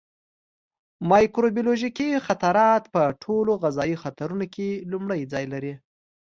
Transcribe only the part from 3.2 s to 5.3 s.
ټولو غذایي خطرونو کې لومړی